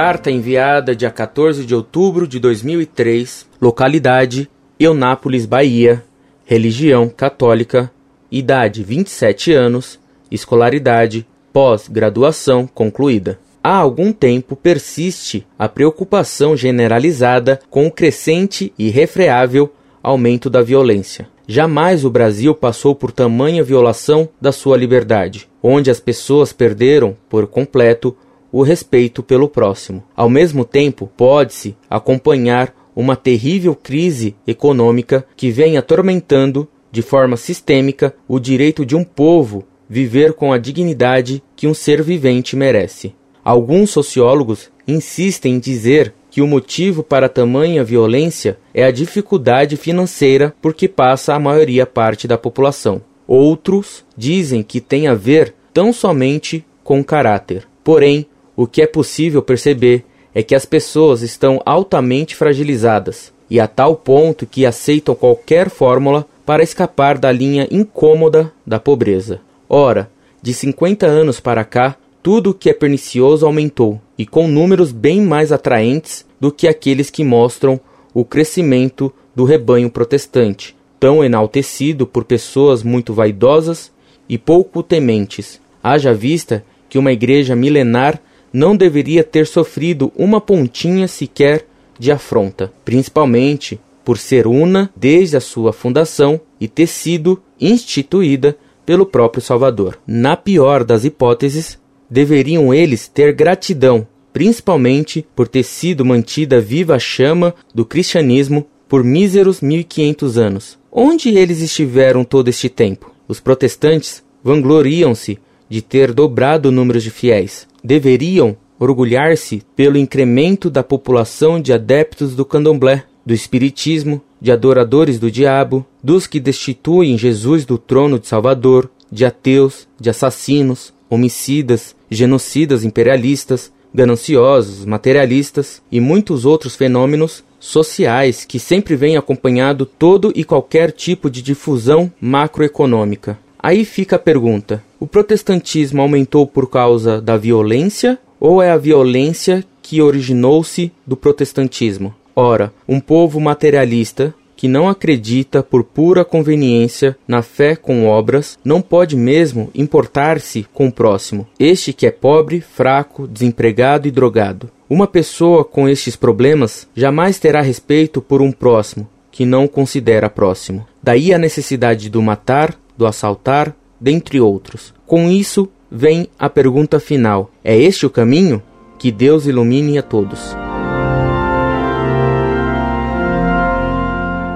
[0.00, 6.04] Carta enviada dia 14 de outubro de 2003, localidade Eunápolis, Bahia,
[6.44, 7.90] religião católica,
[8.30, 9.98] idade 27 anos,
[10.30, 13.40] escolaridade pós-graduação concluída.
[13.60, 19.68] Há algum tempo persiste a preocupação generalizada com o crescente e refreável
[20.00, 21.28] aumento da violência.
[21.44, 27.48] Jamais o Brasil passou por tamanha violação da sua liberdade, onde as pessoas perderam por
[27.48, 28.16] completo
[28.50, 30.02] o respeito pelo próximo.
[30.16, 38.14] Ao mesmo tempo, pode-se acompanhar uma terrível crise econômica que vem atormentando de forma sistêmica
[38.26, 43.14] o direito de um povo viver com a dignidade que um ser vivente merece.
[43.44, 50.54] Alguns sociólogos insistem em dizer que o motivo para tamanha violência é a dificuldade financeira
[50.60, 53.00] por que passa a maioria parte da população.
[53.26, 57.66] Outros dizem que tem a ver tão somente com caráter.
[57.82, 58.26] Porém,
[58.58, 63.94] o que é possível perceber é que as pessoas estão altamente fragilizadas e a tal
[63.94, 69.40] ponto que aceitam qualquer fórmula para escapar da linha incômoda da pobreza.
[69.68, 70.10] Ora,
[70.42, 75.20] de 50 anos para cá, tudo o que é pernicioso aumentou, e com números bem
[75.20, 77.78] mais atraentes do que aqueles que mostram
[78.12, 83.92] o crescimento do rebanho protestante, tão enaltecido por pessoas muito vaidosas
[84.28, 85.60] e pouco tementes.
[85.80, 88.20] Haja vista que uma igreja milenar
[88.52, 91.66] não deveria ter sofrido uma pontinha sequer
[91.98, 99.04] de afronta, principalmente por ser una desde a sua fundação e ter sido instituída pelo
[99.04, 99.98] próprio Salvador.
[100.06, 106.98] Na pior das hipóteses, deveriam eles ter gratidão, principalmente por ter sido mantida viva a
[106.98, 110.78] chama do cristianismo por míseros 1500 anos.
[110.90, 113.12] Onde eles estiveram todo este tempo?
[113.28, 115.38] Os protestantes vangloriam-se
[115.68, 117.66] de ter dobrado o número de fiéis.
[117.82, 125.30] Deveriam orgulhar-se pelo incremento da população de adeptos do candomblé, do espiritismo, de adoradores do
[125.30, 132.84] diabo, dos que destituem Jesus do trono de Salvador, de ateus, de assassinos, homicidas, genocidas
[132.84, 140.92] imperialistas, gananciosos, materialistas e muitos outros fenômenos sociais que sempre vêm acompanhado todo e qualquer
[140.92, 143.38] tipo de difusão macroeconômica.
[143.58, 149.64] Aí fica a pergunta: o protestantismo aumentou por causa da violência ou é a violência
[149.82, 152.14] que originou-se do protestantismo?
[152.34, 158.82] Ora, um povo materialista que não acredita por pura conveniência na fé com obras, não
[158.82, 164.68] pode mesmo importar-se com o próximo, este que é pobre, fraco, desempregado e drogado.
[164.90, 170.84] Uma pessoa com estes problemas jamais terá respeito por um próximo que não considera próximo.
[171.00, 174.92] Daí a necessidade do matar, do assaltar, dentre outros.
[175.06, 178.62] Com isso vem a pergunta final: é este o caminho?
[178.98, 180.56] Que Deus ilumine a todos.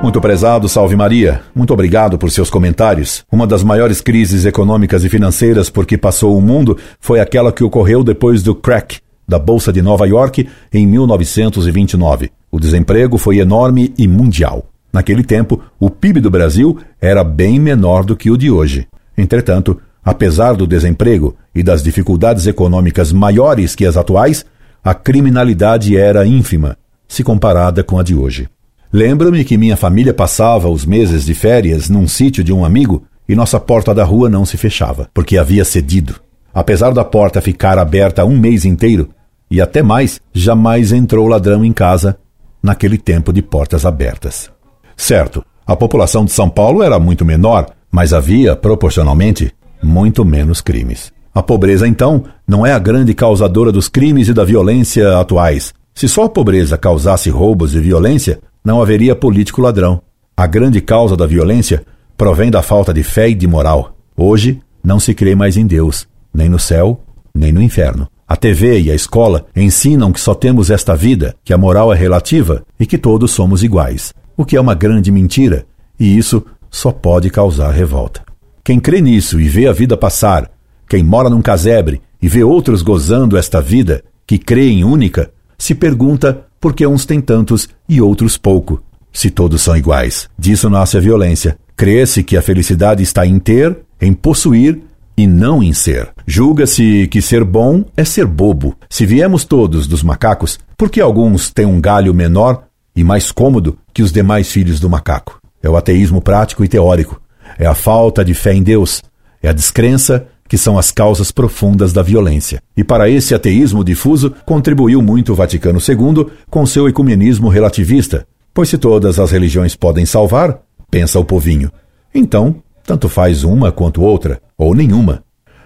[0.03, 1.43] Muito prezado, salve Maria.
[1.55, 3.25] Muito obrigado por seus comentários.
[3.31, 7.63] Uma das maiores crises econômicas e financeiras por que passou o mundo foi aquela que
[7.63, 8.99] ocorreu depois do crack
[9.29, 12.33] da Bolsa de Nova York em 1929.
[12.51, 14.72] O desemprego foi enorme e mundial.
[14.93, 18.87] Naquele tempo, o PIB do Brasil era bem menor do que o de hoje.
[19.17, 24.45] Entretanto, apesar do desemprego e das dificuldades econômicas maiores que as atuais,
[24.85, 26.77] a criminalidade era ínfima,
[27.09, 28.49] se comparada com a de hoje.
[28.93, 33.35] Lembro-me que minha família passava os meses de férias num sítio de um amigo e
[33.35, 36.17] nossa porta da rua não se fechava, porque havia cedido.
[36.53, 39.09] Apesar da porta ficar aberta um mês inteiro,
[39.51, 42.19] e até mais, jamais entrou ladrão em casa
[42.63, 44.51] naquele tempo de portas abertas.
[44.97, 51.13] Certo, a população de São Paulo era muito menor, mas havia, proporcionalmente, muito menos crimes.
[51.35, 55.73] A pobreza, então, não é a grande causadora dos crimes e da violência atuais.
[55.95, 60.03] Se só a pobreza causasse roubos e violência, não haveria político ladrão.
[60.37, 61.85] A grande causa da violência
[62.17, 63.97] provém da falta de fé e de moral.
[64.17, 67.01] Hoje, não se crê mais em Deus, nem no céu,
[67.35, 68.09] nem no inferno.
[68.29, 71.97] A TV e a escola ensinam que só temos esta vida, que a moral é
[71.97, 74.13] relativa e que todos somos iguais,
[74.43, 75.65] o que é uma grande mentira,
[75.99, 78.23] e isso só pode causar revolta.
[78.65, 80.51] Quem crê nisso e vê a vida passar,
[80.89, 85.75] quem mora num casebre e vê outros gozando esta vida, que crê em única, se
[85.75, 90.29] pergunta porque uns têm tantos e outros pouco, se todos são iguais.
[90.39, 91.57] Disso nasce a violência.
[91.77, 94.81] Crê-se que a felicidade está em ter, em possuir
[95.17, 96.11] e não em ser.
[96.27, 98.77] Julga-se que ser bom é ser bobo.
[98.89, 103.79] Se viemos todos dos macacos, por que alguns têm um galho menor e mais cômodo
[103.93, 105.41] que os demais filhos do macaco?
[105.63, 107.21] É o ateísmo prático e teórico.
[107.59, 109.03] É a falta de fé em Deus.
[109.43, 112.61] É a descrença que são as causas profundas da violência.
[112.77, 118.69] E para esse ateísmo difuso contribuiu muito o Vaticano II com seu ecumenismo relativista, pois
[118.69, 120.61] se todas as religiões podem salvar,
[120.91, 121.73] pensa o povinho,
[122.15, 125.23] então tanto faz uma quanto outra, ou nenhuma.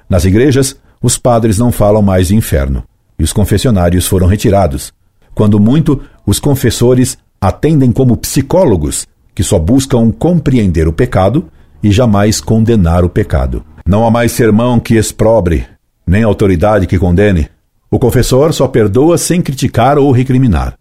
[0.09, 2.85] Nas igrejas, os padres não falam mais de inferno,
[3.19, 4.93] e os confessionários foram retirados.
[5.35, 11.47] Quando muito, os confessores atendem como psicólogos que só buscam compreender o pecado
[11.83, 13.65] e jamais condenar o pecado.
[13.87, 15.67] Não há mais sermão que exprobre,
[16.07, 17.49] nem autoridade que condene.
[17.91, 20.77] O confessor só perdoa sem criticar ou recriminar.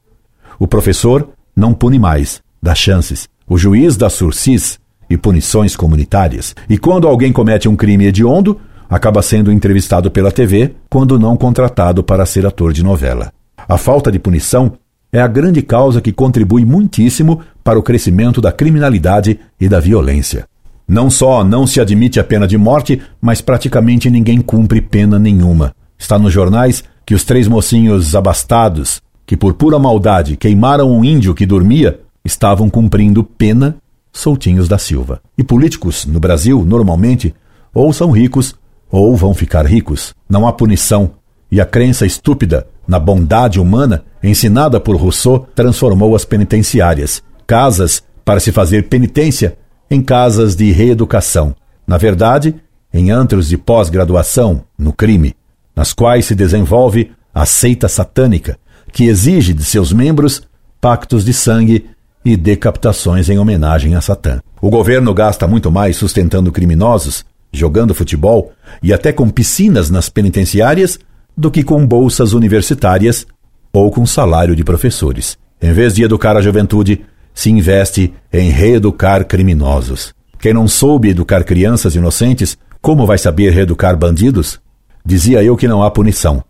[0.57, 3.27] O professor não pune mais, dá chances.
[3.47, 6.55] O juiz dá sursis e punições comunitárias.
[6.67, 8.59] E quando alguém comete um crime hediondo,
[8.89, 13.31] acaba sendo entrevistado pela TV quando não contratado para ser ator de novela.
[13.67, 14.73] A falta de punição
[15.15, 20.45] é a grande causa que contribui muitíssimo para o crescimento da criminalidade e da violência.
[20.85, 25.73] Não só não se admite a pena de morte, mas praticamente ninguém cumpre pena nenhuma.
[25.97, 31.33] Está nos jornais que os três mocinhos abastados, que por pura maldade queimaram um índio
[31.33, 33.77] que dormia, estavam cumprindo pena
[34.11, 35.21] soltinhos da Silva.
[35.37, 37.33] E políticos no Brasil, normalmente,
[37.73, 38.53] ou são ricos
[38.91, 40.13] ou vão ficar ricos.
[40.29, 41.11] Não há punição.
[41.49, 48.39] E a crença estúpida na bondade humana, ensinada por Rousseau, transformou as penitenciárias, casas para
[48.39, 49.57] se fazer penitência,
[49.89, 51.55] em casas de reeducação.
[51.85, 52.55] Na verdade,
[52.93, 55.35] em antros de pós-graduação no crime,
[55.75, 58.57] nas quais se desenvolve a seita satânica,
[58.91, 60.41] que exige de seus membros
[60.79, 61.89] pactos de sangue
[62.23, 64.41] e decapitações em homenagem a Satã.
[64.61, 68.51] O governo gasta muito mais sustentando criminosos, jogando futebol
[68.81, 70.99] e até com piscinas nas penitenciárias
[71.37, 73.25] do que com bolsas universitárias
[73.73, 75.37] ou com salário de professores.
[75.61, 80.13] Em vez de educar a juventude, se investe em reeducar criminosos.
[80.39, 84.59] Quem não soube educar crianças inocentes, como vai saber reeducar bandidos?
[85.05, 86.43] Dizia eu que não há punição.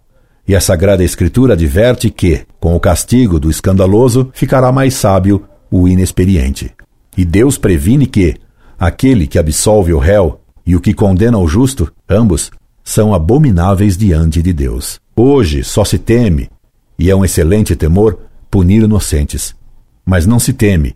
[0.47, 5.87] E a Sagrada Escritura adverte que, com o castigo do escandaloso, ficará mais sábio o
[5.87, 6.71] inexperiente.
[7.17, 8.35] E Deus previne que
[8.77, 12.51] aquele que absolve o réu e o que condena o justo, ambos,
[12.85, 15.01] são abomináveis diante de Deus.
[15.15, 16.49] Hoje só se teme,
[16.97, 18.17] e é um excelente temor,
[18.49, 19.53] punir inocentes.
[20.05, 20.95] Mas não se teme,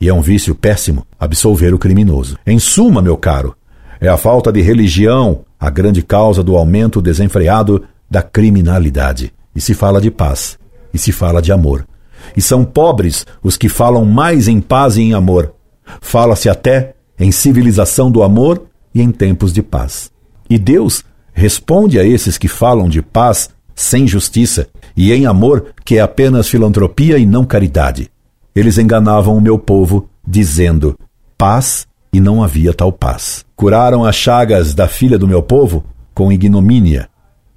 [0.00, 2.36] e é um vício péssimo, absolver o criminoso.
[2.44, 3.56] Em suma, meu caro,
[4.00, 9.32] é a falta de religião a grande causa do aumento desenfreado da criminalidade.
[9.54, 10.58] E se fala de paz,
[10.94, 11.86] e se fala de amor.
[12.36, 15.54] E são pobres os que falam mais em paz e em amor.
[16.00, 20.10] Fala-se até em civilização do amor e em tempos de paz.
[20.48, 21.04] E Deus
[21.38, 26.48] responde a esses que falam de paz sem justiça e em amor que é apenas
[26.48, 28.10] filantropia e não caridade.
[28.54, 30.98] Eles enganavam o meu povo, dizendo
[31.36, 33.46] paz e não havia tal paz.
[33.54, 37.08] Curaram as chagas da filha do meu povo com ignomínia,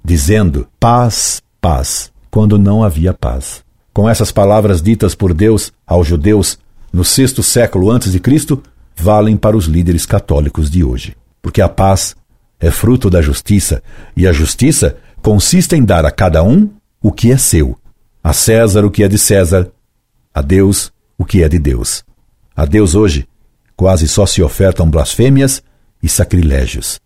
[0.04, 3.64] dizendo paz, paz, quando não havia paz.
[3.92, 6.56] Com essas palavras ditas por Deus aos judeus
[6.92, 8.62] no sexto século antes de Cristo,
[8.96, 11.16] valem para os líderes católicos de hoje.
[11.42, 12.14] Porque a paz
[12.62, 13.82] é fruto da justiça,
[14.16, 16.70] e a justiça consiste em dar a cada um
[17.02, 17.76] o que é seu,
[18.22, 19.68] a César o que é de César,
[20.32, 22.04] a Deus o que é de Deus.
[22.54, 23.26] A Deus hoje
[23.76, 25.60] quase só se ofertam blasfêmias
[26.00, 27.00] e sacrilégios,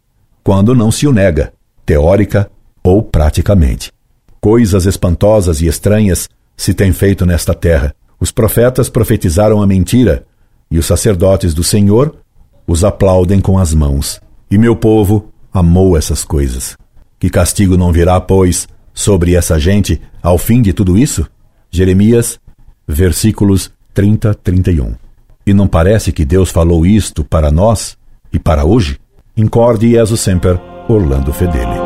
[0.45, 1.55] quando não se o nega,
[1.87, 2.51] teórica
[2.83, 3.91] ou praticamente.
[4.39, 7.95] Coisas espantosas e estranhas se tem feito nesta terra.
[8.21, 10.27] Os profetas profetizaram a mentira,
[10.71, 12.15] e os sacerdotes do Senhor
[12.67, 14.21] os aplaudem com as mãos.
[14.51, 16.77] E meu povo amou essas coisas.
[17.19, 21.27] Que castigo não virá, pois, sobre essa gente ao fim de tudo isso?
[21.71, 22.39] Jeremias,
[22.87, 24.95] versículos 30, 31.
[25.47, 27.97] E não parece que Deus falou isto para nós
[28.33, 28.99] e para hoje?
[29.37, 31.86] Incorde Jesus Semper, Orlando Fedeli.